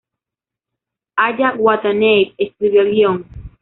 [1.15, 3.25] Aya Watanabe escribió el guion.